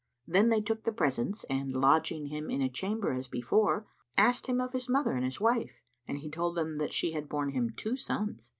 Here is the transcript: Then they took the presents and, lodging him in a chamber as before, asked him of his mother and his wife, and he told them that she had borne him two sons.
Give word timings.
Then 0.25 0.49
they 0.49 0.61
took 0.61 0.81
the 0.81 0.91
presents 0.91 1.43
and, 1.43 1.73
lodging 1.75 2.25
him 2.25 2.49
in 2.49 2.59
a 2.59 2.69
chamber 2.69 3.11
as 3.13 3.27
before, 3.27 3.85
asked 4.17 4.47
him 4.47 4.59
of 4.59 4.71
his 4.73 4.89
mother 4.89 5.11
and 5.11 5.23
his 5.23 5.39
wife, 5.39 5.79
and 6.07 6.17
he 6.17 6.29
told 6.31 6.55
them 6.57 6.79
that 6.79 6.91
she 6.91 7.11
had 7.11 7.29
borne 7.29 7.49
him 7.51 7.69
two 7.69 7.95
sons. 7.95 8.49